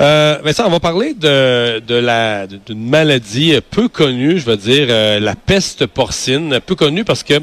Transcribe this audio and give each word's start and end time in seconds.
Euh, 0.00 0.38
Vincent, 0.44 0.64
on 0.66 0.70
va 0.70 0.78
parler 0.78 1.14
d'une 1.14 2.88
maladie 2.88 3.58
peu 3.70 3.88
connue, 3.88 4.38
je 4.38 4.44
veux 4.46 4.56
dire, 4.56 4.86
euh, 4.90 5.18
la 5.18 5.34
peste 5.34 5.86
porcine, 5.86 6.60
peu 6.64 6.76
connue 6.76 7.04
parce 7.04 7.24
que 7.24 7.34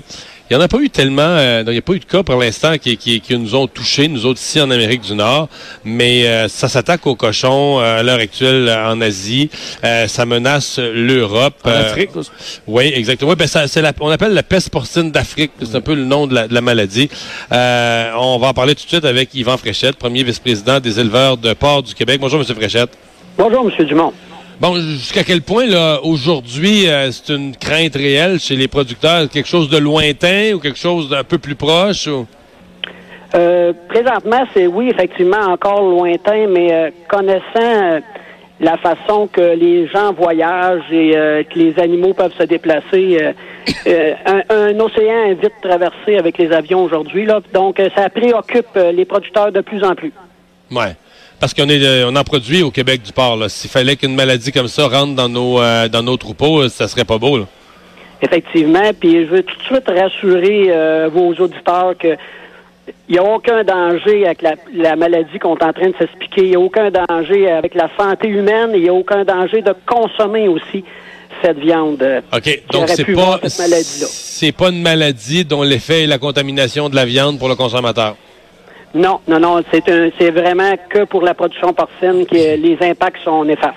il 0.50 0.56
n'y 0.56 0.62
en 0.62 0.66
a 0.66 0.68
pas 0.68 0.78
eu 0.78 0.90
tellement, 0.92 1.24
euh, 1.24 1.64
il 1.66 1.72
n'y 1.72 1.78
a 1.80 1.82
pas 1.82 1.94
eu 1.94 2.00
de 2.00 2.06
cas 2.06 2.22
pour 2.22 2.40
l'instant 2.40 2.78
qui, 2.78 2.98
qui, 2.98 3.20
qui, 3.20 3.38
nous 3.38 3.56
ont 3.56 3.66
touchés, 3.66 4.08
nous 4.08 4.28
autres 4.28 4.40
ici 4.40 4.62
en 4.62 4.70
Amérique 4.70 5.02
du 5.02 5.16
Nord, 5.16 5.50
mais 5.84 6.28
euh, 6.28 6.48
ça 6.48 6.68
s'attaque 6.68 7.08
aux 7.08 7.16
cochons 7.16 7.80
euh, 7.80 8.00
à 8.00 8.04
l'heure 8.04 8.20
actuelle 8.20 8.70
en 8.70 9.02
Asie, 9.02 9.50
ça 9.82 10.26
menace 10.26 10.78
l'Europe. 10.80 11.56
En 11.64 11.72
Afrique 11.72 12.12
Oui, 12.68 12.92
exactement. 12.94 13.34
ben, 13.34 13.48
ça, 13.48 13.68
c'est 13.68 13.82
la, 13.82 13.92
on 14.00 14.10
appelle 14.10 14.34
la 14.34 14.44
peste 14.44 14.70
porcine 14.70 15.12
d'Afrique, 15.12 15.52
c'est 15.60 15.76
un 15.76 15.82
peu 15.82 15.96
le 15.96 16.06
nom 16.06 16.28
de 16.28 16.36
la, 16.36 16.48
de 16.48 16.54
la 16.54 16.62
maladie. 16.62 17.10
on 17.52 18.38
va 18.40 18.48
en 18.48 18.54
parler 18.54 18.76
tout 18.76 18.84
de 18.84 18.90
suite 18.90 19.06
avec 19.06 19.34
Yvan 19.34 19.58
Fréchette, 19.58 19.96
premier 19.96 20.24
vice-président 20.24 20.80
des 20.80 21.00
éleveurs 21.00 21.38
de 21.38 21.54
porc 21.54 21.82
du 21.84 21.96
Québec. 21.96 22.20
Bonjour, 22.22 22.40
M. 22.40 22.56
Fréchette. 22.56 22.92
Bonjour, 23.38 23.70
M. 23.70 23.86
Dumont. 23.86 24.14
Bon, 24.62 24.76
jusqu'à 24.76 25.24
quel 25.24 25.42
point, 25.42 25.66
là, 25.66 26.00
aujourd'hui, 26.02 26.88
euh, 26.88 27.12
c'est 27.12 27.34
une 27.34 27.54
crainte 27.58 27.96
réelle 27.96 28.40
chez 28.40 28.56
les 28.56 28.70
producteurs? 28.70 29.30
Quelque 29.30 29.50
chose 29.50 29.70
de 29.70 29.78
lointain 29.78 30.54
ou 30.54 30.60
quelque 30.60 30.80
chose 30.80 31.10
d'un 31.10 31.26
peu 31.26 31.38
plus 31.38 31.56
proche? 31.56 32.08
Ou? 32.08 32.26
Euh, 33.36 33.74
présentement, 33.90 34.46
c'est 34.54 34.66
oui, 34.68 34.90
effectivement, 34.90 35.42
encore 35.50 35.82
lointain, 35.82 36.48
mais 36.48 36.72
euh, 36.72 36.90
connaissant 37.10 38.00
la 38.62 38.78
façon 38.78 39.28
que 39.28 39.42
les 39.42 39.90
gens 39.90 40.14
voyagent 40.14 40.90
et 40.90 41.12
que 41.54 41.60
les 41.60 41.78
animaux 41.78 42.14
peuvent 42.14 42.34
se 42.40 42.44
déplacer, 42.44 43.20
un, 43.86 44.42
un, 44.50 44.80
océan 44.80 45.26
est 45.26 45.34
vite 45.34 45.52
traversé 45.62 46.18
avec 46.18 46.38
les 46.38 46.54
avions 46.54 46.82
aujourd'hui, 46.82 47.26
là, 47.26 47.42
donc 47.54 47.82
ça 47.94 48.10
préoccupe 48.10 48.80
les 48.94 49.04
producteurs 49.04 49.52
de 49.52 49.60
plus 49.60 49.84
en 49.84 49.96
plus. 49.96 50.14
Ouais. 50.72 50.96
Parce 51.40 51.54
qu'on 51.54 51.70
est, 51.70 51.84
euh, 51.84 52.10
on 52.10 52.16
en 52.16 52.24
produit 52.24 52.64
au 52.64 52.72
Québec 52.72 53.02
du 53.02 53.12
porc. 53.12 53.50
S'il 53.50 53.70
fallait 53.70 53.96
qu'une 53.96 54.16
maladie 54.16 54.52
comme 54.52 54.68
ça 54.68 54.88
rentre 54.88 55.16
dans 55.16 55.30
nos, 55.30 55.60
euh, 55.60 55.88
dans 55.88 56.04
nos 56.04 56.18
troupeaux, 56.18 56.62
euh, 56.62 56.70
ça 56.70 56.88
serait 56.88 57.06
pas 57.06 57.18
beau. 57.18 57.38
Là. 57.38 57.46
Effectivement. 58.22 58.92
Puis 59.00 59.26
je 59.26 59.30
veux 59.30 59.44
tout 59.44 59.58
de 59.58 59.64
suite 59.64 59.88
rassurer 59.88 60.68
euh, 60.70 61.10
vos 61.12 61.34
auditeurs 61.34 61.94
que 61.98 62.16
il 63.10 63.14
n'y 63.14 63.18
a 63.18 63.24
aucun 63.24 63.64
danger 63.64 64.26
avec 64.26 64.42
la, 64.42 64.54
la 64.74 64.96
maladie 64.96 65.40
qu'on 65.40 65.56
est 65.58 65.64
en 65.64 65.74
train 65.74 65.90
de 65.90 65.96
s'expliquer. 65.98 66.42
Il 66.42 66.50
n'y 66.50 66.56
a 66.56 66.60
aucun 66.60 66.92
danger 66.92 67.50
avec 67.50 67.74
la 67.74 67.90
santé 67.98 68.28
humaine. 68.28 68.72
Il 68.76 68.82
n'y 68.82 68.90
a 68.90 68.94
aucun 68.94 69.24
danger 69.24 69.62
de 69.62 69.74
consommer 69.86 70.48
aussi 70.48 70.84
cette 71.44 71.58
viande. 71.60 72.04
OK. 72.34 72.62
Donc, 72.72 72.90
c'est 72.90 73.06
pas, 73.14 73.40
c'est 73.44 74.52
pas 74.52 74.70
une 74.70 74.82
maladie 74.82 75.46
dont 75.46 75.64
l'effet 75.64 76.04
est 76.04 76.08
la 76.08 76.18
contamination 76.18 76.90
de 76.90 76.96
la 76.96 77.06
viande 77.06 77.40
pour 77.40 77.50
le 77.50 77.56
consommateur. 77.56 78.16
Non, 78.96 79.20
non, 79.28 79.40
non. 79.40 79.62
C'est 79.72 80.32
vraiment 80.32 80.74
que 80.90 81.04
pour 81.04 81.22
la 81.22 81.34
production 81.34 81.74
porcine 81.74 82.26
que 82.26 82.34
les 82.34 82.78
impacts 82.82 83.22
sont 83.24 83.44
néfastes. 83.44 83.76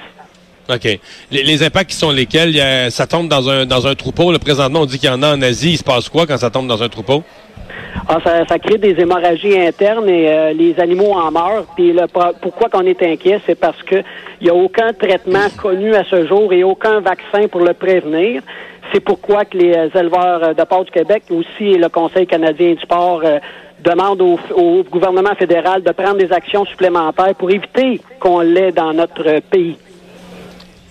OK. 0.70 0.98
Les, 1.30 1.42
les 1.42 1.62
impacts 1.62 1.90
qui 1.90 1.96
sont 1.96 2.12
lesquels? 2.12 2.58
A, 2.60 2.88
ça 2.90 3.06
tombe 3.06 3.28
dans 3.28 3.50
un, 3.50 3.66
dans 3.66 3.86
un 3.86 3.94
troupeau. 3.94 4.30
Là, 4.30 4.38
présentement, 4.38 4.82
on 4.82 4.86
dit 4.86 4.98
qu'il 4.98 5.08
y 5.08 5.12
en 5.12 5.22
a 5.22 5.34
en 5.34 5.42
Asie. 5.42 5.72
Il 5.72 5.76
se 5.78 5.84
passe 5.84 6.08
quoi 6.08 6.26
quand 6.26 6.36
ça 6.36 6.50
tombe 6.50 6.68
dans 6.68 6.82
un 6.82 6.88
troupeau? 6.88 7.24
Ah, 8.06 8.18
ça, 8.22 8.46
ça 8.46 8.58
crée 8.58 8.78
des 8.78 8.94
hémorragies 9.00 9.58
internes 9.58 10.08
et 10.08 10.28
euh, 10.28 10.52
les 10.52 10.78
animaux 10.78 11.12
en 11.14 11.30
meurent. 11.30 11.66
Puis 11.74 11.92
le, 11.92 12.06
pourquoi 12.40 12.68
qu'on 12.68 12.86
est 12.86 13.02
inquiet, 13.02 13.40
c'est 13.44 13.58
parce 13.58 13.82
que 13.82 13.96
il 14.40 14.44
n'y 14.44 14.50
a 14.50 14.54
aucun 14.54 14.92
traitement 14.92 15.48
connu 15.60 15.94
à 15.94 16.04
ce 16.04 16.26
jour 16.26 16.52
et 16.52 16.62
aucun 16.62 17.00
vaccin 17.00 17.48
pour 17.48 17.62
le 17.62 17.74
prévenir. 17.74 18.42
C'est 18.92 19.00
pourquoi 19.00 19.44
que 19.44 19.58
les 19.58 19.90
éleveurs 19.94 20.54
de 20.54 20.64
porc 20.64 20.84
du 20.84 20.90
Québec, 20.90 21.24
aussi 21.30 21.76
le 21.76 21.88
Conseil 21.88 22.26
canadien 22.26 22.74
du 22.74 22.86
porc, 22.86 23.22
euh, 23.24 23.38
demande 23.84 24.20
au, 24.20 24.84
gouvernement 24.90 25.34
fédéral 25.34 25.82
de 25.82 25.92
prendre 25.92 26.16
des 26.16 26.32
actions 26.32 26.64
supplémentaires 26.64 27.34
pour 27.34 27.50
éviter 27.50 28.00
qu'on 28.20 28.40
l'ait 28.40 28.72
dans 28.72 28.92
notre 28.92 29.40
pays. 29.50 29.76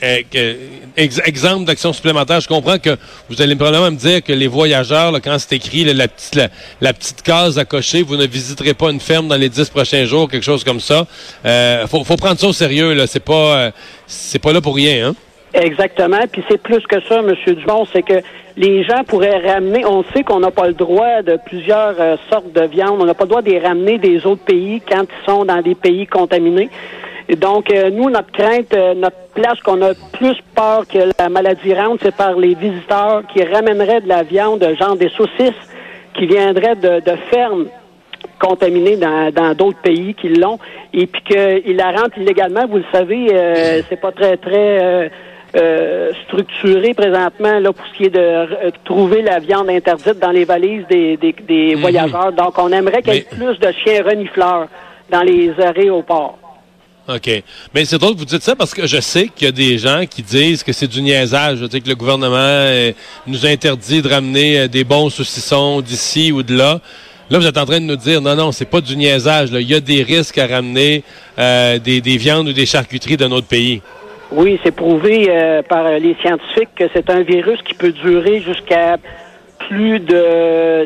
Euh, 0.03 0.53
ex 0.95 1.19
exemple 1.25 1.65
d'action 1.65 1.91
supplémentaire, 1.91 2.39
je 2.39 2.47
comprends 2.47 2.77
que 2.77 2.95
vous 3.29 3.41
allez 3.41 3.55
probablement 3.55 3.89
me 3.89 3.97
dire 3.97 4.23
que 4.23 4.31
les 4.31 4.45
voyageurs, 4.45 5.11
quand 5.23 5.39
c'est 5.39 5.55
écrit 5.55 5.85
la, 5.85 6.07
petite, 6.07 7.21
case 7.23 7.57
à 7.57 7.65
cocher, 7.65 8.03
vous 8.03 8.15
ne 8.15 8.27
visiterez 8.27 8.75
pas 8.75 8.91
une 8.91 8.99
ferme 8.99 9.27
dans 9.27 9.37
les 9.37 9.49
dix 9.49 9.69
prochains 9.69 10.05
jours, 10.05 10.29
quelque 10.29 10.43
chose 10.43 10.63
comme 10.63 10.79
ça. 10.79 11.07
Euh, 11.45 11.87
faut, 11.87 12.03
prendre 12.03 12.39
ça 12.39 12.47
au 12.47 12.53
sérieux. 12.53 12.95
C'est 13.07 13.23
pas, 13.23 13.57
euh, 13.57 13.71
c'est 14.05 14.39
pas 14.39 14.53
là 14.53 14.61
pour 14.61 14.75
rien. 14.75 15.09
Hein? 15.09 15.15
Exactement. 15.57 16.21
Puis 16.31 16.43
c'est 16.47 16.61
plus 16.61 16.85
que 16.85 17.01
ça, 17.01 17.19
M. 17.19 17.33
Dumont, 17.55 17.85
c'est 17.91 18.03
que 18.03 18.21
les 18.57 18.83
gens 18.83 19.03
pourraient 19.05 19.39
ramener, 19.39 19.85
on 19.85 20.03
sait 20.13 20.23
qu'on 20.23 20.39
n'a 20.39 20.51
pas 20.51 20.67
le 20.67 20.73
droit 20.73 21.23
de 21.23 21.37
plusieurs 21.45 21.95
euh, 21.99 22.15
sortes 22.29 22.51
de 22.53 22.61
viande, 22.61 22.97
on 22.99 23.05
n'a 23.05 23.15
pas 23.15 23.23
le 23.23 23.29
droit 23.29 23.41
de 23.41 23.49
les 23.49 23.59
ramener 23.59 23.97
des 23.97 24.25
autres 24.25 24.43
pays 24.43 24.81
quand 24.87 25.03
ils 25.03 25.25
sont 25.25 25.45
dans 25.45 25.61
des 25.61 25.75
pays 25.75 26.05
contaminés. 26.05 26.69
Et 27.29 27.35
donc, 27.35 27.71
euh, 27.71 27.89
nous, 27.89 28.09
notre 28.09 28.31
crainte, 28.31 28.73
euh, 28.73 28.93
notre 28.93 29.17
place 29.33 29.59
qu'on 29.61 29.81
a 29.81 29.93
plus 30.13 30.37
peur 30.55 30.87
que 30.87 31.11
la 31.19 31.29
maladie 31.29 31.73
rentre, 31.73 32.03
c'est 32.03 32.15
par 32.15 32.35
les 32.37 32.53
visiteurs 32.53 33.23
qui 33.33 33.43
ramèneraient 33.43 34.01
de 34.01 34.07
la 34.07 34.23
viande, 34.23 34.63
genre 34.79 34.95
des 34.95 35.09
saucisses, 35.09 35.53
qui 36.13 36.27
viendraient 36.27 36.75
de, 36.75 36.99
de 36.99 37.15
fermes 37.29 37.65
contaminées 38.39 38.97
dans 38.97 39.53
d'autres 39.55 39.81
pays 39.81 40.13
qui 40.13 40.29
l'ont, 40.29 40.59
et 40.93 41.07
puis 41.07 41.21
qu'ils 41.23 41.75
la 41.75 41.91
rentrent 41.91 42.17
illégalement. 42.17 42.65
Vous 42.67 42.77
le 42.77 42.85
savez, 42.91 43.27
euh, 43.31 43.81
c'est 43.89 43.99
pas 43.99 44.11
très, 44.11 44.37
très 44.37 44.83
euh, 44.83 45.09
structuré 46.27 46.93
présentement 46.93 47.59
là 47.59 47.71
pour 47.71 47.85
ce 47.87 47.97
qui 47.97 48.05
est 48.05 48.09
de 48.09 48.19
euh, 48.19 48.69
trouver 48.83 49.21
la 49.21 49.39
viande 49.39 49.69
interdite 49.69 50.19
dans 50.19 50.31
les 50.31 50.45
valises 50.45 50.85
des, 50.89 51.17
des, 51.17 51.33
des 51.47 51.75
mmh. 51.75 51.79
voyageurs. 51.79 52.33
Donc, 52.33 52.57
on 52.57 52.71
aimerait 52.71 53.01
qu'il 53.01 53.13
y 53.13 53.17
ait 53.17 53.27
plus 53.29 53.57
de 53.59 53.71
chiens 53.83 54.03
renifleurs 54.03 54.67
dans 55.09 55.21
les 55.21 55.53
aéroports. 55.59 56.37
OK. 57.07 57.43
Mais 57.73 57.85
c'est 57.85 57.97
drôle 57.97 58.15
que 58.15 58.19
vous 58.19 58.25
dites 58.25 58.43
ça 58.43 58.55
parce 58.55 58.73
que 58.73 58.85
je 58.85 58.99
sais 58.99 59.29
qu'il 59.33 59.45
y 59.45 59.47
a 59.47 59.53
des 59.53 59.77
gens 59.77 60.03
qui 60.05 60.21
disent 60.21 60.61
que 60.63 60.73
c'est 60.73 60.87
du 60.87 61.01
niaisage. 61.01 61.59
Je 61.59 61.69
sais 61.69 61.79
que 61.79 61.87
le 61.87 61.95
gouvernement 61.95 62.35
euh, 62.37 62.91
nous 63.25 63.45
interdit 63.45 64.01
de 64.01 64.09
ramener 64.09 64.59
euh, 64.59 64.67
des 64.67 64.83
bons 64.83 65.09
saucissons 65.09 65.79
d'ici 65.79 66.33
ou 66.33 66.43
de 66.43 66.57
là. 66.57 66.81
Là, 67.29 67.39
vous 67.39 67.47
êtes 67.47 67.57
en 67.57 67.65
train 67.65 67.79
de 67.79 67.85
nous 67.85 67.95
dire, 67.95 68.21
non, 68.21 68.35
non, 68.35 68.51
c'est 68.51 68.65
pas 68.65 68.81
du 68.81 68.95
niaisage. 68.97 69.51
Là. 69.51 69.61
Il 69.61 69.69
y 69.69 69.75
a 69.75 69.79
des 69.79 70.03
risques 70.03 70.37
à 70.37 70.47
ramener 70.47 71.03
euh, 71.39 71.79
des, 71.79 72.01
des 72.01 72.17
viandes 72.17 72.49
ou 72.49 72.53
des 72.53 72.65
charcuteries 72.65 73.17
de 73.17 73.27
notre 73.27 73.47
pays. 73.47 73.81
Oui, 74.31 74.59
c'est 74.61 74.75
prouvé 74.75 75.27
euh, 75.29 75.61
par 75.61 75.89
les 75.99 76.15
scientifiques 76.15 76.75
que 76.75 76.83
c'est 76.93 77.09
un 77.09 77.21
virus 77.21 77.61
qui 77.61 77.73
peut 77.73 77.93
durer 77.93 78.41
jusqu'à 78.41 78.97
plus 79.59 79.99
de 80.01 80.85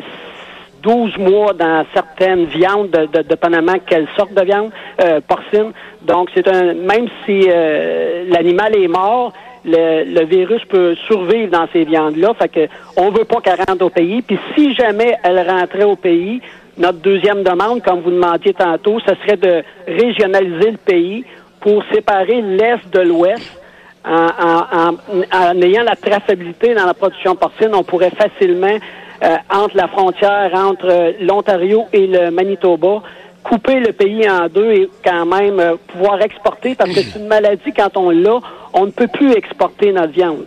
12 0.82 1.18
mois 1.18 1.52
dans 1.52 1.84
certaines 1.92 2.44
viandes, 2.44 2.90
de, 2.90 3.06
de, 3.06 3.22
dépendamment 3.22 3.74
quelle 3.84 4.06
sorte 4.16 4.32
de 4.34 4.42
viande 4.42 4.70
euh, 5.00 5.20
porcine. 5.26 5.72
Donc, 6.02 6.28
c'est 6.34 6.46
un 6.46 6.74
même 6.74 7.08
si 7.24 7.48
euh, 7.48 8.24
l'animal 8.28 8.76
est 8.76 8.88
mort, 8.88 9.32
le, 9.64 10.04
le, 10.04 10.24
virus 10.24 10.64
peut 10.66 10.94
survivre 11.06 11.50
dans 11.50 11.66
ces 11.72 11.84
viandes-là. 11.84 12.34
Fait 12.34 12.48
que 12.48 12.68
on 12.96 13.10
veut 13.10 13.24
pas 13.24 13.40
qu'elle 13.40 13.60
rentre 13.66 13.84
au 13.84 13.90
pays. 13.90 14.22
Puis 14.22 14.38
si 14.54 14.74
jamais 14.74 15.16
elle 15.24 15.48
rentrait 15.48 15.84
au 15.84 15.96
pays, 15.96 16.40
notre 16.78 16.98
deuxième 16.98 17.42
demande, 17.42 17.82
comme 17.82 18.00
vous 18.00 18.10
demandiez 18.10 18.54
tantôt, 18.54 18.98
ce 19.00 19.14
serait 19.16 19.36
de 19.36 19.62
régionaliser 19.86 20.70
le 20.70 20.78
pays 20.78 21.24
pour 21.62 21.82
séparer 21.92 22.42
l'Est 22.42 22.86
de 22.92 23.00
l'Ouest. 23.00 23.58
En, 24.04 24.10
en, 24.10 24.66
en, 24.72 24.96
en, 25.32 25.62
ayant 25.62 25.84
la 25.84 25.94
traçabilité 25.94 26.74
dans 26.74 26.86
la 26.86 26.92
production 26.92 27.36
porcine, 27.36 27.70
on 27.72 27.84
pourrait 27.84 28.10
facilement, 28.10 28.76
euh, 29.22 29.36
entre 29.48 29.76
la 29.76 29.86
frontière 29.86 30.50
entre 30.54 30.88
euh, 30.90 31.12
l'Ontario 31.20 31.84
et 31.92 32.08
le 32.08 32.32
Manitoba, 32.32 33.02
couper 33.44 33.78
le 33.78 33.92
pays 33.92 34.28
en 34.28 34.48
deux 34.48 34.72
et 34.72 34.90
quand 35.04 35.24
même 35.24 35.60
euh, 35.60 35.76
pouvoir 35.86 36.20
exporter, 36.20 36.74
parce 36.74 36.90
que 36.90 37.00
c'est 37.00 37.16
une 37.20 37.28
maladie, 37.28 37.72
quand 37.76 37.96
on 37.96 38.10
l'a, 38.10 38.40
on 38.72 38.86
ne 38.86 38.90
peut 38.90 39.06
plus 39.06 39.32
exporter 39.34 39.92
notre 39.92 40.12
viande. 40.12 40.46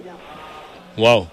Wow. 0.97 1.27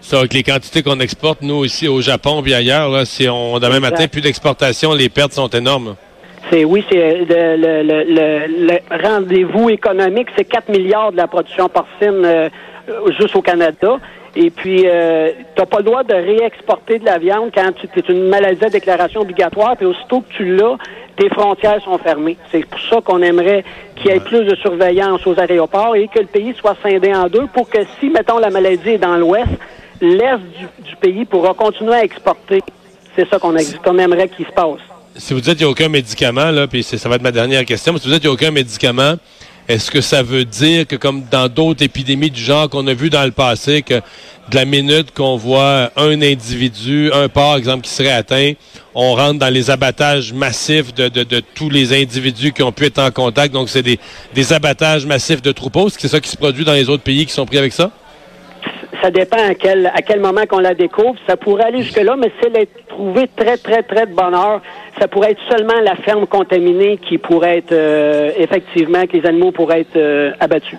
Ça, 0.00 0.18
avec 0.18 0.34
les 0.34 0.42
quantités 0.42 0.82
qu'on 0.82 0.98
exporte, 0.98 1.42
nous, 1.42 1.64
ici, 1.64 1.86
au 1.86 2.00
Japon 2.00 2.42
puis 2.42 2.54
ailleurs, 2.54 2.90
là, 2.90 3.04
si 3.04 3.28
on, 3.28 3.60
demain 3.60 3.76
exact. 3.76 3.90
matin, 3.92 4.08
plus 4.08 4.20
d'exportation, 4.20 4.94
les 4.94 5.08
pertes 5.08 5.32
sont 5.32 5.48
énormes. 5.48 5.94
C'est 6.50 6.64
oui, 6.64 6.84
c'est 6.88 7.24
le, 7.24 7.56
le, 7.56 7.82
le, 7.82 8.66
le 8.66 9.06
rendez-vous 9.08 9.70
économique, 9.70 10.28
c'est 10.36 10.44
4 10.44 10.68
milliards 10.68 11.12
de 11.12 11.16
la 11.16 11.26
production 11.26 11.68
porcine 11.68 12.24
euh, 12.24 12.48
juste 13.18 13.34
au 13.34 13.42
Canada. 13.42 13.98
Et 14.38 14.50
puis, 14.50 14.82
euh, 14.84 15.30
tu 15.54 15.60
n'as 15.60 15.66
pas 15.66 15.78
le 15.78 15.84
droit 15.84 16.04
de 16.04 16.14
réexporter 16.14 16.98
de 16.98 17.06
la 17.06 17.18
viande 17.18 17.50
quand 17.54 17.72
tu 17.72 17.86
es 17.86 18.12
une 18.12 18.28
maladie 18.28 18.64
à 18.66 18.68
déclaration 18.68 19.22
obligatoire. 19.22 19.76
Puis 19.76 19.86
aussitôt 19.86 20.20
que 20.20 20.32
tu 20.36 20.54
l'as, 20.54 20.76
tes 21.16 21.30
frontières 21.30 21.82
sont 21.82 21.96
fermées. 21.96 22.36
C'est 22.52 22.66
pour 22.66 22.80
ça 22.80 23.00
qu'on 23.00 23.22
aimerait 23.22 23.64
qu'il 23.96 24.10
y 24.10 24.14
ait 24.14 24.20
plus 24.20 24.44
de 24.44 24.54
surveillance 24.56 25.26
aux 25.26 25.40
aéroports 25.40 25.96
et 25.96 26.06
que 26.08 26.18
le 26.18 26.26
pays 26.26 26.54
soit 26.54 26.76
scindé 26.82 27.14
en 27.14 27.28
deux 27.28 27.46
pour 27.46 27.70
que 27.70 27.78
si, 27.98 28.10
mettons, 28.10 28.38
la 28.38 28.50
maladie 28.50 28.90
est 28.90 28.98
dans 28.98 29.16
l'ouest, 29.16 29.48
l'est 30.02 30.36
du, 30.36 30.96
pays 31.00 31.24
pourra 31.24 31.54
continuer 31.54 31.94
à 31.94 32.04
exporter. 32.04 32.62
C'est 33.14 33.26
ça 33.28 33.38
qu'on 33.38 33.98
aimerait 33.98 34.28
qu'il 34.28 34.46
se 34.46 34.52
passe. 34.52 34.95
Si 35.18 35.32
vous 35.32 35.40
dites 35.40 35.54
qu'il 35.54 35.64
n'y 35.64 35.64
a 35.64 35.70
aucun 35.70 35.88
médicament, 35.88 36.50
là, 36.50 36.66
puis 36.66 36.82
ça 36.82 37.08
va 37.08 37.16
être 37.16 37.22
ma 37.22 37.32
dernière 37.32 37.64
question, 37.64 37.92
mais 37.92 37.98
si 37.98 38.06
vous 38.06 38.12
dites 38.12 38.20
qu'il 38.20 38.30
n'y 38.30 38.32
a 38.32 38.34
aucun 38.34 38.50
médicament, 38.50 39.16
est-ce 39.68 39.90
que 39.90 40.00
ça 40.00 40.22
veut 40.22 40.44
dire 40.44 40.86
que, 40.86 40.94
comme 40.94 41.24
dans 41.30 41.48
d'autres 41.48 41.82
épidémies 41.82 42.30
du 42.30 42.40
genre 42.40 42.68
qu'on 42.68 42.86
a 42.86 42.94
vu 42.94 43.10
dans 43.10 43.24
le 43.24 43.32
passé, 43.32 43.82
que 43.82 43.94
de 43.94 44.54
la 44.54 44.64
minute 44.64 45.12
qu'on 45.12 45.36
voit 45.36 45.90
un 45.96 46.22
individu, 46.22 47.10
un 47.12 47.28
par 47.28 47.56
exemple, 47.56 47.82
qui 47.82 47.90
serait 47.90 48.12
atteint, 48.12 48.52
on 48.94 49.14
rentre 49.14 49.40
dans 49.40 49.52
les 49.52 49.70
abattages 49.70 50.32
massifs 50.32 50.94
de, 50.94 51.08
tous 51.54 51.68
les 51.68 52.00
individus 52.00 52.52
qui 52.52 52.62
ont 52.62 52.70
pu 52.70 52.84
être 52.84 52.98
en 52.98 53.10
contact. 53.10 53.52
Donc, 53.52 53.68
c'est 53.68 53.82
des, 53.82 53.98
des 54.34 54.52
abattages 54.52 55.04
massifs 55.04 55.42
de 55.42 55.50
troupeaux. 55.50 55.88
Est-ce 55.88 55.96
que 55.96 56.02
c'est 56.02 56.08
ça 56.08 56.20
qui 56.20 56.30
se 56.30 56.36
produit 56.36 56.64
dans 56.64 56.74
les 56.74 56.88
autres 56.88 57.02
pays 57.02 57.26
qui 57.26 57.32
sont 57.32 57.46
pris 57.46 57.58
avec 57.58 57.72
ça? 57.72 57.90
Ça 59.02 59.10
dépend 59.10 59.36
à 59.36 59.54
quel, 59.54 59.86
à 59.86 60.02
quel 60.02 60.20
moment 60.20 60.46
qu'on 60.48 60.58
la 60.58 60.74
découvre. 60.74 61.16
Ça 61.26 61.36
pourrait 61.36 61.64
aller 61.64 61.82
jusque-là, 61.82 62.16
mais 62.16 62.30
c'est 62.40 62.50
elle 62.54 62.66
trouvé 62.96 63.28
très, 63.36 63.58
très, 63.58 63.82
très 63.82 64.06
de 64.06 64.14
bonne 64.14 64.34
heure, 64.34 64.62
ça 64.98 65.06
pourrait 65.06 65.32
être 65.32 65.40
seulement 65.50 65.78
la 65.82 65.96
ferme 65.96 66.26
contaminée 66.26 66.98
qui 66.98 67.18
pourrait 67.18 67.58
être, 67.58 67.72
euh, 67.72 68.30
effectivement, 68.38 69.06
que 69.06 69.16
les 69.16 69.26
animaux 69.26 69.52
pourraient 69.52 69.82
être 69.82 69.96
euh, 69.96 70.32
abattus. 70.40 70.78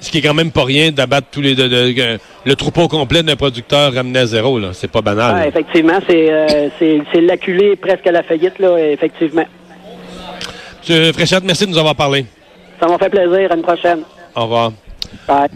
Ce 0.00 0.10
qui 0.10 0.18
est 0.18 0.22
quand 0.22 0.34
même 0.34 0.50
pas 0.50 0.64
rien 0.64 0.90
d'abattre 0.90 1.26
tous 1.30 1.42
les 1.42 1.54
le 1.54 2.54
troupeau 2.54 2.88
complet 2.88 3.22
d'un 3.22 3.36
producteur 3.36 3.92
ramené 3.92 4.20
à 4.20 4.26
zéro, 4.26 4.58
là. 4.58 4.70
C'est 4.72 4.90
pas 4.90 5.02
banal. 5.02 5.34
Ah, 5.36 5.46
effectivement, 5.46 5.98
c'est 6.08 6.32
euh, 6.32 6.70
c'est 6.78 7.20
l'acculé 7.20 7.76
presque 7.76 8.06
à 8.06 8.12
la 8.12 8.22
faillite, 8.22 8.58
là, 8.58 8.78
effectivement. 8.78 9.44
M. 10.88 11.12
Fréchette, 11.12 11.44
merci 11.44 11.66
de 11.66 11.70
nous 11.70 11.78
avoir 11.78 11.94
parlé. 11.94 12.24
Ça 12.80 12.86
m'a 12.86 12.96
fait 12.96 13.10
plaisir. 13.10 13.52
À 13.52 13.54
une 13.54 13.62
prochaine. 13.62 14.00
Au 14.34 14.44
revoir. 14.44 14.72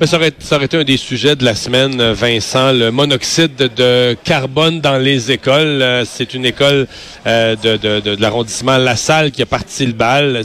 Mais 0.00 0.06
ça, 0.06 0.16
aurait, 0.16 0.32
ça 0.38 0.56
aurait 0.56 0.66
été 0.66 0.76
un 0.76 0.84
des 0.84 0.96
sujets 0.96 1.36
de 1.36 1.44
la 1.44 1.54
semaine, 1.54 2.12
Vincent, 2.12 2.72
le 2.72 2.90
monoxyde 2.90 3.56
de 3.56 4.16
carbone 4.24 4.80
dans 4.80 4.98
les 4.98 5.32
écoles. 5.32 5.82
Euh, 5.82 6.04
c'est 6.04 6.34
une 6.34 6.44
école 6.44 6.86
euh, 7.26 7.56
de, 7.56 7.76
de, 7.76 8.00
de, 8.00 8.20
l'arrondissement 8.20 8.76
La 8.78 8.96
Salle 8.96 9.30
qui 9.30 9.42
a 9.42 9.46
parti 9.46 9.86
le 9.86 9.92
bal. 9.92 10.42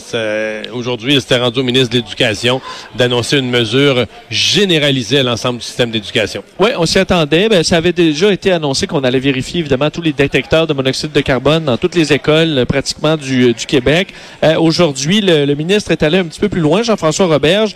Aujourd'hui, 0.73 1.19
c'était 1.21 1.37
rendu 1.37 1.59
au 1.59 1.63
ministre 1.63 1.89
de 1.89 1.97
l'Éducation 1.97 2.61
d'annoncer 2.95 3.37
une 3.37 3.49
mesure 3.49 4.05
généralisée 4.29 5.19
à 5.19 5.23
l'ensemble 5.23 5.59
du 5.59 5.65
système 5.65 5.91
d'éducation. 5.91 6.43
Oui, 6.59 6.69
on 6.77 6.85
s'y 6.85 6.99
attendait. 6.99 7.63
Ça 7.63 7.77
avait 7.77 7.93
déjà 7.93 8.31
été 8.31 8.51
annoncé 8.51 8.87
qu'on 8.87 9.03
allait 9.03 9.19
vérifier 9.19 9.59
évidemment 9.59 9.89
tous 9.89 10.01
les 10.01 10.13
détecteurs 10.13 10.67
de 10.67 10.73
monoxyde 10.73 11.11
de 11.11 11.21
carbone 11.21 11.65
dans 11.65 11.77
toutes 11.77 11.95
les 11.95 12.13
écoles 12.13 12.65
pratiquement 12.67 13.17
du, 13.17 13.53
du 13.53 13.65
Québec. 13.65 14.13
Euh, 14.43 14.55
aujourd'hui, 14.59 15.21
le, 15.21 15.45
le, 15.45 15.55
ministre 15.55 15.91
est 15.91 16.03
allé 16.03 16.17
un 16.17 16.25
petit 16.25 16.39
peu 16.39 16.49
plus 16.49 16.61
loin, 16.61 16.83
Jean-François 16.83 17.27
Roberge. 17.27 17.75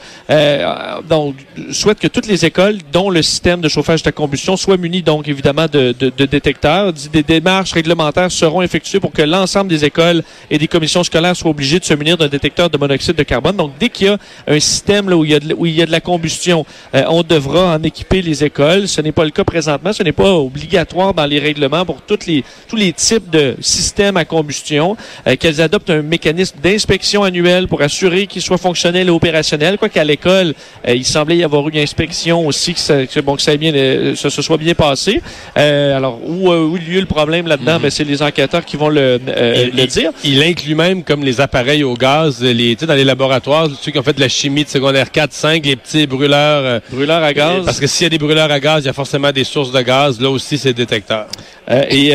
Donc, 1.24 1.36
souhaite 1.72 2.00
que 2.00 2.08
toutes 2.08 2.28
les 2.28 2.44
écoles, 2.44 2.80
dont 2.92 3.10
le 3.10 3.22
système 3.22 3.62
de 3.62 3.70
chauffage 3.70 4.04
de 4.04 4.12
combustion, 4.12 4.58
soient 4.58 4.75
munies 4.75 5.04
donc 5.04 5.30
évidemment 5.30 5.68
de, 5.72 5.96
de, 5.98 6.12
de 6.16 6.25
détecteurs. 6.25 6.92
Des 6.92 7.24
démarches 7.24 7.72
réglementaires 7.72 8.30
seront 8.30 8.62
effectuées 8.62 9.00
pour 9.00 9.14
que 9.14 9.22
l'ensemble 9.22 9.70
des 9.70 9.86
écoles 9.86 10.22
et 10.52 10.58
des 10.58 10.68
commissions 10.68 11.02
scolaires 11.02 11.34
soient 11.34 11.52
obligées 11.52 11.80
de 11.80 11.86
se 11.86 11.94
munir 11.94 12.18
d'un 12.18 12.28
détecteur 12.28 12.70
de 12.70 12.78
monoxyde 12.78 13.16
de 13.16 13.24
carbone. 13.24 13.56
Donc, 13.56 13.72
dès 13.80 13.88
qu'il 13.88 14.08
y 14.08 14.10
a 14.10 14.18
un 14.48 14.60
système 14.60 15.14
où, 15.14 15.24
il 15.24 15.31
y 15.31 15.81
a 15.81 15.86
de, 15.86 15.92
la 15.92 16.02
combustion, 16.02 16.66
euh, 16.94 17.06
on 17.08 17.24
devra 17.24 17.76
en 17.78 17.84
équiper 17.84 18.22
les 18.22 18.44
écoles. 18.44 18.90
Ce 18.90 19.00
n'est 19.00 19.14
pas 19.14 19.24
le 19.24 19.31
cas 19.31 19.46
présentement. 19.46 19.94
Ce 19.94 20.04
n'est 20.04 20.12
pas 20.12 20.34
obligatoire 20.34 21.14
dans 21.14 21.26
les 21.26 21.40
règlements 21.40 21.86
pour 21.86 22.02
tous 22.02 22.26
les 22.28 22.94
types 22.94 23.30
de 23.30 23.56
systèmes 23.62 24.18
à 24.18 24.26
combustion 24.26 24.98
euh, 25.26 25.38
qu'elles 25.38 25.62
adoptent 25.62 25.90
un 25.90 26.02
mécanisme 26.02 26.58
d'inspection 26.62 27.24
annuel 27.24 27.69
pour 27.69 27.81
assurer 27.81 28.28
qu'il 28.28 28.42
soit 28.42 28.58
fonctionnel 28.58 29.08
et 29.08 29.12
opérationnel. 29.12 29.78
Quoi 29.78 29.88
qu'à 29.88 30.04
l'école, 30.04 30.54
euh, 30.86 30.94
semblait 31.13 31.38
y 31.38 31.44
avoir 31.44 31.68
eu 31.68 31.71
une 31.71 31.80
inspection 31.80 32.45
aussi, 32.45 32.74
que 32.74 32.80
ça, 32.80 33.06
que, 33.06 33.19
bon, 33.19 33.36
que 33.36 33.42
ça, 33.42 33.56
bien, 33.56 33.74
euh, 33.74 34.15
ça 34.15 34.30
se 34.30 34.42
soit 34.42 34.57
bien 34.57 34.74
passé. 34.74 35.21
Euh, 35.57 35.98
alors, 35.98 36.19
où, 36.25 36.51
euh, 36.51 36.65
où 36.65 36.75
lieu 36.75 37.00
le 37.00 37.06
problème 37.06 37.48
là-dedans? 37.48 37.75
Mhm. 37.75 37.83
Ben, 37.83 37.92
c'est 37.92 38.04
les 38.04 38.21
enquêteurs 38.21 38.65
qui 38.65 38.77
vont 38.77 38.89
le, 38.89 39.19
euh, 39.27 39.69
le 39.74 39.86
dire. 39.86 40.12
Il, 40.24 40.42
inclut 40.44 40.75
même 40.75 41.04
comme 41.04 41.24
les 41.24 41.39
appareils 41.39 41.83
au 41.83 41.94
gaz, 41.94 42.42
les, 42.42 42.75
dans 42.75 42.94
les 42.94 43.04
laboratoires, 43.04 43.68
ceux 43.81 43.92
qui 43.92 44.00
ont 44.00 44.04
fait 44.04 44.13
de 44.13 44.19
la 44.19 44.30
chimie 44.30 44.63
de 44.63 44.69
secondaire 44.69 45.12
4, 45.12 45.31
5, 45.31 45.65
les 45.65 45.75
petits 45.75 46.07
brûleurs. 46.07 46.81
brûleurs 46.92 47.24
à 47.24 47.33
gaz. 47.33 47.66
Parce 47.66 47.80
que 47.80 47.88
s'il 47.88 48.06
y 48.06 48.07
a 48.07 48.09
des 48.09 48.18
brûleurs 48.18 48.51
à 48.51 48.59
gaz, 48.59 48.83
il 48.83 48.88
y 48.88 48.89
a 48.89 48.94
forcément 48.94 49.31
des 49.31 49.44
sources 49.44 49.71
de 49.71 49.81
gaz. 49.81 50.19
Là 50.19 50.30
aussi, 50.30 50.57
c'est 50.57 50.74
détecteur. 50.74 51.27
Et 51.69 52.13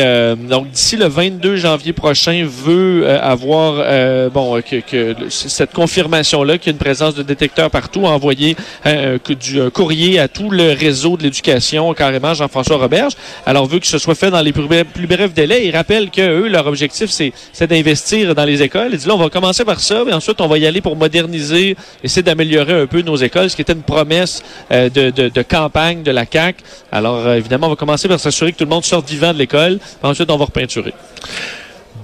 donc, 0.49 0.69
d'ici 0.69 0.95
le 0.95 1.07
22 1.07 1.55
janvier 1.57 1.93
prochain, 1.93 2.45
veut 2.45 3.09
avoir 3.09 4.29
bon 4.31 4.61
que, 4.61 4.77
que 4.77 5.15
cette 5.29 5.73
confirmation-là 5.73 6.57
qu'il 6.57 6.67
y 6.67 6.69
a 6.69 6.73
une 6.73 6.77
présence 6.77 7.15
de 7.15 7.23
détecteurs 7.23 7.69
partout, 7.69 8.05
envoyé 8.05 8.55
euh, 8.85 9.17
du 9.39 9.59
euh, 9.59 9.69
courrier 9.69 10.19
à 10.19 10.27
tout 10.27 10.49
le 10.49 10.73
réseau 10.73 11.17
de 11.17 11.23
l'éducation, 11.23 11.93
carrément 11.93 12.33
Jean-François 12.33 12.77
Roberge. 12.77 13.13
Alors, 13.45 13.65
veut 13.65 13.79
que 13.79 13.87
ce 13.87 13.97
soit 13.97 14.15
fait 14.15 14.31
dans 14.31 14.41
les 14.41 14.53
plus, 14.53 14.67
brefs 15.07 15.33
délais. 15.33 15.67
Il 15.67 15.75
rappelle 15.75 16.09
que 16.09 16.21
eux, 16.21 16.47
leur 16.47 16.67
objectif, 16.67 17.09
c'est 17.09 17.67
d'investir 17.67 18.35
dans 18.35 18.45
les 18.45 18.61
écoles. 18.61 18.89
Il 18.93 18.97
dit 18.97 19.07
là, 19.07 19.15
on 19.15 19.17
va 19.17 19.29
commencer 19.29 19.65
par 19.65 19.79
ça, 19.79 20.03
mais 20.05 20.13
ensuite, 20.13 20.41
on 20.41 20.47
va 20.47 20.57
y 20.57 20.65
aller 20.65 20.81
pour 20.81 20.95
moderniser, 20.95 21.75
essayer 22.03 22.23
d'améliorer 22.23 22.73
un 22.73 22.87
peu 22.87 23.01
nos 23.01 23.15
écoles, 23.15 23.49
ce 23.49 23.55
qui 23.55 23.61
était 23.61 23.73
une 23.73 23.83
promesse 23.83 24.43
euh, 24.71 24.89
de, 24.89 25.09
de, 25.09 25.29
de, 25.29 25.41
campagne 25.41 26.03
de 26.03 26.11
la 26.11 26.25
CAC. 26.25 26.57
Alors, 26.91 27.31
évidemment, 27.33 27.67
on 27.67 27.71
va 27.71 27.75
commencer 27.75 28.07
par 28.07 28.19
s'assurer 28.19 28.51
que 28.51 28.57
tout 28.57 28.65
le 28.65 28.69
monde 28.69 28.85
sorte 28.85 29.09
vivant 29.09 29.33
de 29.33 29.38
l'école. 29.39 29.79
Ensuite, 30.03 30.29
on 30.29 30.37
va 30.37 30.45
repeinturer 30.45 30.93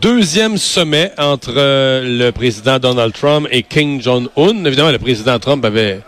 deuxième 0.02 0.58
sommet 0.58 1.12
entre 1.18 1.54
le 1.56 2.30
président 2.30 2.78
Donald 2.78 3.14
Trump 3.14 3.48
et 3.50 3.64
King 3.64 4.02
Jong-un. 4.02 4.66
Évidemment, 4.66 4.92
le 4.92 5.00
président 5.00 5.40
Trump 5.40 5.66
avait 5.66 6.02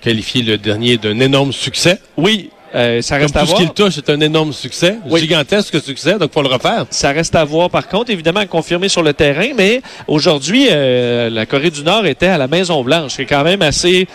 qualifié 0.00 0.42
le 0.42 0.56
dernier 0.56 0.96
d'un 0.96 1.18
énorme 1.20 1.52
succès. 1.52 1.98
Oui, 2.16 2.50
euh, 2.74 3.00
ça 3.02 3.16
reste 3.16 3.34
Comme 3.34 3.42
à 3.42 3.44
tout 3.44 3.50
voir. 3.50 3.60
ce 3.60 3.64
qu'il 3.64 3.74
touche, 3.74 3.94
c'est 3.94 4.10
un 4.10 4.20
énorme 4.20 4.52
succès, 4.52 4.98
gigantesque 5.14 5.82
succès, 5.82 6.18
donc 6.18 6.32
faut 6.32 6.42
le 6.42 6.48
refaire. 6.48 6.86
Ça 6.90 7.12
reste 7.12 7.34
à 7.34 7.44
voir, 7.44 7.70
par 7.70 7.88
contre, 7.88 8.10
évidemment, 8.10 8.44
confirmé 8.46 8.88
sur 8.88 9.02
le 9.02 9.12
terrain, 9.12 9.48
mais 9.56 9.82
aujourd'hui, 10.06 10.68
euh, 10.70 11.30
la 11.30 11.46
Corée 11.46 11.70
du 11.70 11.82
Nord 11.82 12.06
était 12.06 12.26
à 12.26 12.38
la 12.38 12.48
Maison-Blanche. 12.48 13.12
C'est 13.16 13.26
quand 13.26 13.44
même 13.44 13.62
assez 13.62 14.06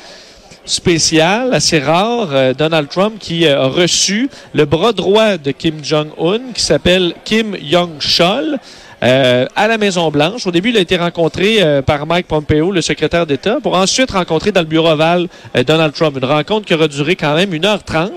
spécial, 0.66 1.54
assez 1.54 1.80
rare. 1.80 2.30
Euh, 2.32 2.54
Donald 2.54 2.90
Trump 2.90 3.16
qui 3.20 3.48
a 3.48 3.66
reçu 3.66 4.30
le 4.54 4.66
bras 4.66 4.94
droit 4.94 5.38
de 5.38 5.52
Kim 5.52 5.84
Jong-un, 5.84 6.54
qui 6.54 6.62
s'appelle 6.62 7.14
Kim 7.24 7.56
Yong-chol. 7.56 8.60
Euh, 9.04 9.48
à 9.56 9.68
la 9.68 9.80
Maison-Blanche. 9.80 10.46
Au 10.46 10.52
début, 10.52 10.70
il 10.70 10.78
a 10.78 10.80
été 10.80 10.96
rencontré 10.96 11.64
euh, 11.64 11.82
par 11.82 12.06
Mike 12.06 12.28
Pompeo, 12.28 12.72
le 12.72 12.82
secrétaire 12.82 13.26
d'État, 13.26 13.58
pour 13.62 13.76
ensuite 13.76 14.12
rencontrer 14.12 14.52
dans 14.52 14.62
le 14.62 14.68
bureau 14.68 14.90
ovale 14.90 15.28
euh, 15.58 15.64
Donald 15.64 15.94
Trump. 15.94 16.16
Une 16.18 16.26
rencontre 16.26 16.68
qui 16.68 16.76
aura 16.76 16.88
duré 16.88 17.16
quand 17.16 17.34
même 17.34 17.52
1h30. 17.52 18.12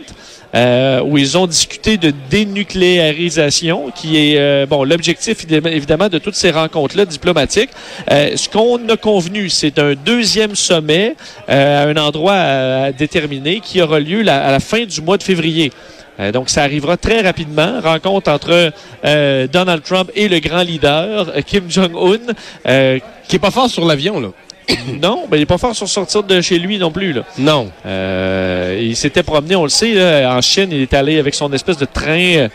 Euh, 0.54 1.00
où 1.02 1.18
ils 1.18 1.36
ont 1.36 1.46
discuté 1.46 1.96
de 1.96 2.12
dénucléarisation, 2.30 3.90
qui 3.90 4.16
est 4.16 4.66
bon 4.66 4.84
l'objectif 4.84 5.44
évidemment 5.50 6.08
de 6.08 6.18
toutes 6.18 6.36
ces 6.36 6.50
rencontres-là 6.50 7.04
diplomatiques. 7.06 7.70
ce 8.08 8.48
qu'on 8.48 8.88
a 8.88 8.96
convenu, 8.96 9.48
c'est 9.48 9.78
un 9.78 9.94
deuxième 9.94 10.54
sommet 10.54 11.16
à 11.48 11.82
un 11.82 11.96
endroit 11.96 12.92
déterminé 12.92 13.60
qui 13.60 13.82
aura 13.82 13.98
lieu 13.98 14.20
à 14.28 14.50
la 14.50 14.60
fin 14.60 14.84
du 14.84 15.00
mois 15.00 15.18
de 15.18 15.22
février. 15.24 15.72
Euh, 16.20 16.32
donc, 16.32 16.48
ça 16.48 16.62
arrivera 16.62 16.96
très 16.96 17.20
rapidement. 17.20 17.80
Rencontre 17.80 18.30
entre 18.30 18.72
euh, 19.04 19.46
Donald 19.48 19.82
Trump 19.82 20.10
et 20.14 20.28
le 20.28 20.38
grand 20.38 20.62
leader, 20.62 21.28
euh, 21.28 21.40
Kim 21.42 21.70
Jong-un. 21.70 22.32
Euh, 22.66 22.98
qui 23.26 23.36
est 23.36 23.40
pas 23.40 23.50
fort 23.50 23.70
sur 23.70 23.84
l'avion, 23.86 24.20
là. 24.20 24.28
non, 25.02 25.26
mais 25.30 25.38
il 25.38 25.42
est 25.42 25.46
pas 25.46 25.58
fort 25.58 25.74
sur 25.74 25.88
sortir 25.88 26.22
de 26.22 26.40
chez 26.40 26.58
lui 26.58 26.78
non 26.78 26.90
plus. 26.90 27.12
Là. 27.12 27.22
Non. 27.38 27.70
il 27.84 28.96
s'était 28.96 29.22
promené, 29.22 29.56
on 29.56 29.64
le 29.64 29.68
sait, 29.68 29.94
là, 29.94 30.36
en 30.36 30.40
Chine. 30.40 30.68
Il 30.72 30.82
est 30.82 30.94
allé 30.94 31.18
avec 31.18 31.34
son 31.34 31.52
espèce 31.52 31.76
de 31.76 31.86
train 31.86 32.48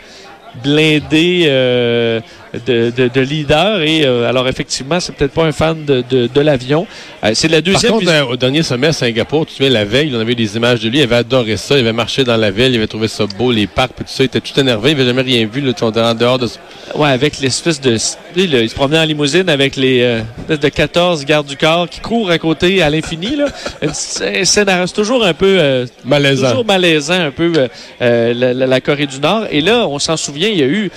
blindé 0.62 2.20
de, 2.66 2.90
de, 2.90 3.08
de 3.08 3.20
leader. 3.20 3.82
Et 3.82 4.04
euh, 4.04 4.28
alors, 4.28 4.48
effectivement, 4.48 5.00
c'est 5.00 5.14
peut-être 5.14 5.32
pas 5.32 5.44
un 5.44 5.52
fan 5.52 5.84
de, 5.84 6.02
de, 6.08 6.28
de 6.32 6.40
l'avion. 6.40 6.86
Euh, 7.24 7.30
c'est 7.34 7.48
la 7.48 7.60
deuxième. 7.60 7.92
Par 7.92 8.00
contre, 8.00 8.12
euh, 8.12 8.24
au 8.24 8.36
dernier 8.36 8.62
sommet 8.62 8.88
à 8.88 8.92
Singapour, 8.92 9.46
tu 9.46 9.54
sais, 9.54 9.68
la 9.68 9.84
veille, 9.84 10.12
on 10.14 10.20
avait 10.20 10.34
des 10.34 10.56
images 10.56 10.80
de 10.80 10.88
lui. 10.88 10.98
Il 10.98 11.02
avait 11.02 11.16
adoré 11.16 11.56
ça. 11.56 11.76
Il 11.76 11.80
avait 11.80 11.92
marché 11.92 12.24
dans 12.24 12.36
la 12.36 12.50
ville. 12.50 12.72
Il 12.72 12.76
avait 12.76 12.86
trouvé 12.86 13.08
ça 13.08 13.26
beau, 13.26 13.52
les 13.52 13.66
parcs, 13.66 13.92
et 14.00 14.04
tout 14.04 14.10
ça. 14.10 14.22
Il 14.22 14.26
était 14.26 14.40
tout 14.40 14.58
énervé. 14.58 14.90
Il 14.90 15.00
avait 15.00 15.06
jamais 15.06 15.22
rien 15.22 15.46
vu. 15.46 15.60
Là, 15.60 15.72
en 15.82 16.14
dehors 16.14 16.38
de. 16.38 16.48
Ouais, 16.94 17.10
avec 17.10 17.38
l'espèce 17.40 17.80
de. 17.80 17.96
il 18.36 18.70
se 18.70 18.74
promenait 18.74 18.98
en 18.98 19.04
limousine 19.04 19.48
avec 19.48 19.76
les 19.76 20.20
de 20.48 20.68
14 20.68 21.24
gardes 21.24 21.46
du 21.46 21.56
corps 21.56 21.88
qui 21.88 22.00
courent 22.00 22.30
à 22.30 22.38
côté 22.38 22.82
à 22.82 22.90
l'infini. 22.90 23.36
Là, 23.36 23.46
c'est 23.92 24.94
toujours 24.94 25.24
un 25.24 25.34
peu 25.34 25.86
malaisant. 26.04 26.48
Toujours 26.50 26.66
malaisant 26.66 27.20
un 27.20 27.30
peu 27.30 27.68
la, 28.00 28.54
la, 28.54 28.80
Corée 28.80 29.06
du 29.06 29.20
Nord. 29.20 29.46
Et 29.50 29.60
là, 29.60 29.86
on 29.86 29.98
s'en 29.98 30.16
souvient, 30.16 30.48
il 30.48 30.58
y 30.58 30.62
a 30.62 30.66
eu 30.66 30.90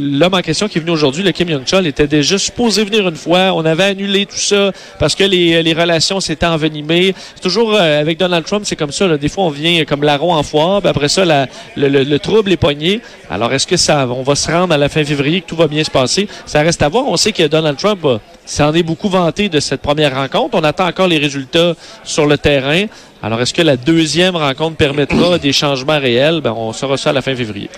l'homme 0.00 0.34
en 0.34 0.40
question 0.40 0.68
qui 0.68 0.78
est 0.78 0.80
venu 0.80 0.92
aujourd'hui, 0.92 1.22
le 1.22 1.32
Kim 1.32 1.48
Jong-chol, 1.48 1.86
était 1.86 2.06
déjà 2.06 2.38
supposé 2.38 2.84
venir 2.84 3.08
une 3.08 3.16
fois. 3.16 3.52
On 3.54 3.64
avait 3.64 3.84
annulé 3.84 4.26
tout 4.26 4.36
ça 4.36 4.72
parce 4.98 5.14
que 5.14 5.24
les, 5.24 5.72
relations 5.72 6.20
s'étaient 6.20 6.46
envenimées. 6.46 7.14
C'est 7.34 7.42
toujours 7.42 7.74
euh, 7.74 8.00
avec 8.00 8.18
Donald 8.18 8.44
Trump, 8.44 8.64
c'est 8.64 8.76
comme 8.76 8.92
ça. 8.92 9.16
Des 9.16 9.28
fois, 9.28 9.44
on 9.44 9.50
vient 9.50 9.84
comme 9.84 10.02
larron 10.02 10.34
en 10.34 10.42
foire. 10.42 10.80
Puis 10.80 10.88
après 10.88 11.08
ça, 11.08 11.24
le, 11.24 11.46
le, 11.88 12.04
le, 12.04 12.18
trouble 12.18 12.52
est 12.52 12.56
pogné. 12.56 13.00
Alors, 13.30 13.52
est-ce 13.52 13.66
que 13.66 13.76
ça, 13.76 14.06
on 14.08 14.22
va 14.22 14.34
se 14.34 14.50
rendre 14.50 14.74
à 14.74 14.78
la 14.78 14.88
fin 14.88 15.04
février, 15.04 15.40
que 15.40 15.46
tout 15.46 15.56
va 15.56 15.68
bien 15.68 15.84
se 15.84 15.90
passer? 15.90 16.28
Ça 16.46 16.60
reste 16.62 16.82
à 16.82 16.88
voir. 16.88 17.06
On 17.06 17.16
sait 17.16 17.32
que 17.32 17.46
Donald 17.46 17.78
Trump 17.78 18.06
s'en 18.44 18.74
est 18.74 18.82
beaucoup 18.82 19.08
vanté 19.08 19.48
de 19.48 19.60
cette 19.60 19.80
première 19.80 20.14
rencontre. 20.14 20.58
On 20.58 20.64
attend 20.64 20.86
encore 20.86 21.06
les 21.06 21.18
résultats 21.18 21.74
sur 22.04 22.26
le 22.26 22.36
terrain. 22.36 22.86
Alors, 23.22 23.40
est-ce 23.40 23.52
que 23.52 23.62
la 23.62 23.76
deuxième 23.76 24.34
rencontre 24.34 24.76
permettra 24.76 25.38
des 25.42 25.52
changements 25.52 25.98
réels? 25.98 26.40
Ben, 26.40 26.52
on 26.56 26.72
saura 26.72 26.96
ça 26.96 27.10
à 27.10 27.12
la 27.12 27.22
fin 27.22 27.34
février. 27.34 27.68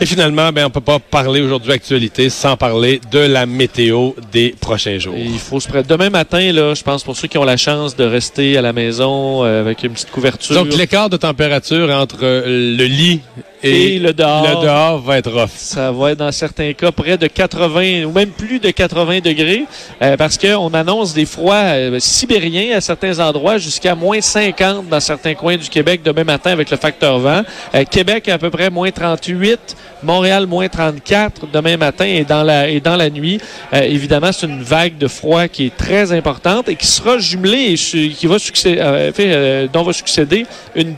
Et 0.00 0.06
finalement, 0.06 0.52
ben, 0.52 0.66
on 0.66 0.70
peut 0.70 0.80
pas 0.80 0.98
parler 0.98 1.40
aujourd'hui 1.40 1.70
d'actualité 1.70 2.28
sans 2.28 2.56
parler 2.56 3.00
de 3.10 3.18
la 3.18 3.46
météo 3.46 4.12
des 4.30 4.54
prochains 4.60 4.98
jours. 4.98 5.14
Et 5.16 5.24
il 5.24 5.38
faut 5.38 5.60
se 5.60 5.68
prêter. 5.68 5.88
Demain 5.88 6.10
matin, 6.10 6.52
là, 6.52 6.74
je 6.74 6.82
pense 6.82 7.02
pour 7.02 7.16
ceux 7.16 7.28
qui 7.28 7.38
ont 7.38 7.44
la 7.44 7.56
chance 7.56 7.96
de 7.96 8.04
rester 8.04 8.58
à 8.58 8.62
la 8.62 8.72
maison 8.72 9.44
euh, 9.44 9.60
avec 9.60 9.82
une 9.82 9.92
petite 9.92 10.10
couverture. 10.10 10.54
Donc, 10.54 10.76
l'écart 10.76 11.08
de 11.08 11.16
température 11.16 11.90
entre 11.90 12.18
euh, 12.22 12.76
le 12.76 12.84
lit 12.84 13.20
et, 13.62 13.96
et, 13.96 13.98
le 13.98 14.12
dehors. 14.12 14.42
Le 14.42 14.62
dehors 14.62 14.98
va 15.00 15.18
être 15.18 15.30
rough. 15.30 15.50
Ça 15.54 15.92
va 15.92 16.12
être 16.12 16.18
dans 16.18 16.32
certains 16.32 16.72
cas 16.72 16.90
près 16.92 17.18
de 17.18 17.26
80 17.26 18.04
ou 18.04 18.12
même 18.12 18.30
plus 18.30 18.58
de 18.58 18.70
80 18.70 19.20
degrés 19.20 19.64
euh, 20.02 20.16
parce 20.16 20.38
qu'on 20.38 20.72
annonce 20.72 21.12
des 21.12 21.26
froids 21.26 21.54
euh, 21.54 21.98
sibériens 22.00 22.76
à 22.76 22.80
certains 22.80 23.18
endroits 23.18 23.58
jusqu'à 23.58 23.94
moins 23.94 24.20
50 24.20 24.88
dans 24.88 25.00
certains 25.00 25.34
coins 25.34 25.56
du 25.56 25.68
Québec 25.68 26.00
demain 26.02 26.24
matin 26.24 26.52
avec 26.52 26.70
le 26.70 26.76
facteur 26.76 27.18
vent. 27.18 27.42
Euh, 27.74 27.84
Québec 27.84 28.28
à 28.28 28.38
peu 28.38 28.50
près 28.50 28.70
moins 28.70 28.90
38, 28.90 29.76
Montréal 30.02 30.46
moins 30.46 30.68
34 30.68 31.46
demain 31.52 31.76
matin 31.76 32.06
et 32.06 32.24
dans 32.24 32.42
la, 32.42 32.68
et 32.68 32.80
dans 32.80 32.96
la 32.96 33.10
nuit. 33.10 33.40
Euh, 33.74 33.80
évidemment, 33.82 34.32
c'est 34.32 34.46
une 34.46 34.62
vague 34.62 34.96
de 34.96 35.08
froid 35.08 35.48
qui 35.48 35.66
est 35.66 35.76
très 35.76 36.12
importante 36.12 36.68
et 36.68 36.76
qui 36.76 36.86
sera 36.86 37.18
jumelée 37.18 37.74
et 37.74 38.08
qui 38.10 38.26
va 38.26 38.38
succéder, 38.38 39.10
fait, 39.14 39.68
dont 39.72 39.82
va 39.82 39.92
succéder 39.92 40.46
une 40.74 40.94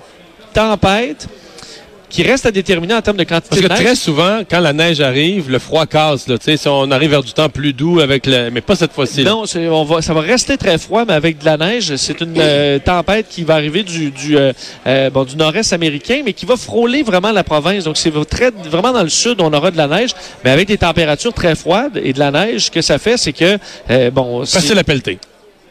tempête 0.52 1.28
qui 2.12 2.22
reste 2.22 2.44
à 2.44 2.50
déterminer 2.50 2.94
en 2.94 3.00
termes 3.00 3.16
de 3.16 3.24
quantité 3.24 3.48
Parce 3.48 3.62
que 3.62 3.66
de 3.66 3.72
neige. 3.72 3.82
très 3.82 3.94
souvent, 3.94 4.40
quand 4.48 4.60
la 4.60 4.74
neige 4.74 5.00
arrive, 5.00 5.50
le 5.50 5.58
froid 5.58 5.86
casse. 5.86 6.28
Là, 6.28 6.36
si 6.38 6.68
on 6.68 6.90
arrive 6.90 7.10
vers 7.10 7.22
du 7.22 7.32
temps 7.32 7.48
plus 7.48 7.72
doux 7.72 8.00
avec 8.00 8.26
le... 8.26 8.50
Mais 8.50 8.60
pas 8.60 8.76
cette 8.76 8.92
fois-ci. 8.92 9.24
Non, 9.24 9.44
on 9.70 9.84
va, 9.84 10.02
ça 10.02 10.12
va 10.12 10.20
rester 10.20 10.58
très 10.58 10.76
froid, 10.76 11.04
mais 11.06 11.14
avec 11.14 11.38
de 11.38 11.46
la 11.46 11.56
neige. 11.56 11.96
C'est 11.96 12.20
une 12.20 12.34
euh, 12.36 12.78
tempête 12.78 13.26
qui 13.30 13.44
va 13.44 13.54
arriver 13.54 13.82
du, 13.82 14.10
du, 14.10 14.36
euh, 14.36 14.52
euh, 14.86 15.08
bon, 15.08 15.24
du 15.24 15.36
nord-est 15.36 15.72
américain, 15.72 16.20
mais 16.22 16.34
qui 16.34 16.44
va 16.44 16.56
frôler 16.56 17.02
vraiment 17.02 17.32
la 17.32 17.44
province. 17.44 17.84
Donc, 17.84 17.96
c'est 17.96 18.12
très, 18.26 18.50
vraiment 18.50 18.92
dans 18.92 19.02
le 19.02 19.08
sud, 19.08 19.40
on 19.40 19.52
aura 19.52 19.70
de 19.70 19.78
la 19.78 19.88
neige, 19.88 20.10
mais 20.44 20.50
avec 20.50 20.68
des 20.68 20.78
températures 20.78 21.32
très 21.32 21.54
froides 21.54 21.98
et 22.02 22.12
de 22.12 22.18
la 22.18 22.30
neige, 22.30 22.66
ce 22.66 22.70
que 22.70 22.82
ça 22.82 22.98
fait, 22.98 23.16
c'est 23.16 23.32
que... 23.32 23.58
bon, 24.10 24.44
Facile 24.44 24.78
à 24.78 24.84
pelleter. 24.84 25.18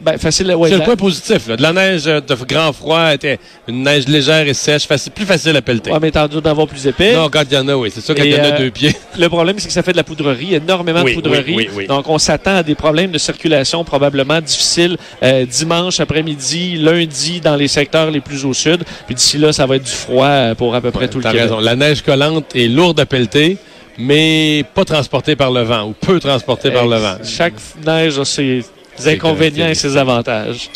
Ben, 0.02 0.18
facile, 0.18 0.56
ouais, 0.56 0.70
c'est 0.70 0.78
le 0.78 0.84
point 0.84 0.96
positif. 0.96 1.48
Là. 1.48 1.56
De 1.56 1.62
la 1.62 1.74
neige 1.74 2.06
de 2.06 2.36
grand 2.48 2.74
froid, 2.74 3.14
était 3.14 3.38
une 3.68 3.84
neige 3.84 4.08
légère 4.08 4.48
et 4.48 4.54
sèche, 4.54 4.88
facile, 4.88 5.12
plus 5.12 5.26
facile 5.26 5.56
à 5.56 5.62
pelleter. 5.62 5.92
Ouais, 5.92 6.00
mais 6.02 6.10
dois 6.10 6.42
d'avoir 6.42 6.68
plus 6.68 6.88
épais. 6.88 7.14
Non, 7.14 7.30
quand 7.30 7.44
il 7.50 7.54
y 7.54 7.58
en 7.58 7.68
a, 7.68 7.76
oui. 7.76 7.92
C'est 7.94 8.02
ça, 8.02 8.16
quand 8.16 8.24
il 8.24 8.32
y 8.32 8.36
en 8.36 8.44
a 8.44 8.48
euh, 8.48 8.58
deux 8.58 8.72
pieds. 8.72 8.96
Le 9.20 9.30
problème, 9.30 9.60
c'est 9.60 9.68
que 9.68 9.74
ça 9.74 9.84
fait 9.84 9.92
de 9.92 9.98
la 9.98 10.04
poudrerie, 10.04 10.56
énormément 10.56 11.04
oui, 11.04 11.12
de 11.12 11.16
poudrerie. 11.16 11.56
Oui, 11.56 11.70
oui, 11.76 11.88
Donc, 11.88 12.10
on 12.10 12.18
s'attend 12.18 12.58
à 12.58 12.64
des 12.64 12.74
problèmes 12.74 13.12
de 13.12 13.20
circulation 13.20 13.84
probablement 13.84 14.42
difficiles 14.42 14.98
euh, 15.22 15.46
dimanche 15.46 16.00
après-midi, 16.00 16.78
lundi 16.78 17.40
dans 17.40 17.56
les 17.56 17.68
secteurs 17.68 18.10
les 18.10 18.22
plus 18.22 18.44
au 18.44 18.54
sud. 18.54 18.84
Puis 19.06 19.14
d'ici 19.14 19.38
là, 19.38 19.54
ça 19.54 19.68
va 19.68 19.76
être 19.76 19.84
du 19.84 19.92
froid 19.92 20.56
pour 20.58 20.74
à 20.74 20.82
peu 20.82 20.90
près 20.90 21.10
tout 21.10 21.20
le 21.20 21.26
Québec. 21.26 21.42
raison. 21.42 21.60
La 21.60 21.76
neige 21.76 22.02
collante 22.02 22.56
est 22.56 22.68
lourde 22.68 23.00
à 23.00 23.06
pelleter 23.06 23.58
mais 23.98 24.64
pas 24.74 24.86
transportée 24.86 25.36
par 25.36 25.52
le 25.52 25.62
vent 25.62 25.84
ou 25.84 25.92
peu 25.92 26.20
transportée 26.20 26.72
par 26.72 26.88
le 26.88 26.98
vent. 26.98 27.18
Chaque 27.24 27.54
neige 27.86 28.18
a 28.18 28.26
ses 28.26 28.64
inconvénients 29.06 29.68
et 29.68 29.76
ses 29.76 29.98
avantages. 29.98 30.70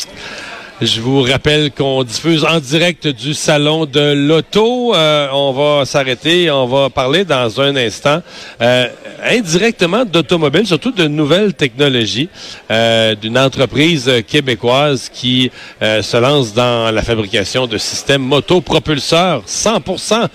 Je 0.82 1.00
vous 1.00 1.22
rappelle 1.22 1.70
qu'on 1.70 2.04
diffuse 2.04 2.44
en 2.44 2.60
direct 2.60 3.08
du 3.08 3.32
salon 3.32 3.86
de 3.86 4.12
l'auto. 4.12 4.94
Euh, 4.94 5.26
on 5.32 5.52
va 5.52 5.86
s'arrêter, 5.86 6.50
on 6.50 6.66
va 6.66 6.90
parler 6.90 7.24
dans 7.24 7.62
un 7.62 7.74
instant 7.76 8.20
euh, 8.60 8.86
indirectement 9.24 10.04
d'automobile, 10.04 10.66
surtout 10.66 10.90
de 10.92 11.08
nouvelles 11.08 11.54
technologies, 11.54 12.28
euh, 12.70 13.14
d'une 13.14 13.38
entreprise 13.38 14.12
québécoise 14.28 15.10
qui 15.10 15.50
euh, 15.80 16.02
se 16.02 16.18
lance 16.18 16.52
dans 16.52 16.94
la 16.94 17.00
fabrication 17.00 17.66
de 17.66 17.78
systèmes 17.78 18.22
motopropulseurs 18.22 19.44
100% 19.46 20.28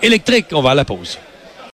électriques. 0.00 0.46
On 0.52 0.62
va 0.62 0.70
à 0.70 0.74
la 0.76 0.84
pause. 0.84 1.18